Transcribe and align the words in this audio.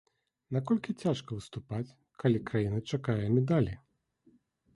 Наколькі 0.55 0.95
цяжка 1.03 1.29
выступаць, 1.39 1.95
калі 2.25 2.41
краіна 2.51 2.79
чакае 2.95 3.19
медалі? 3.37 3.73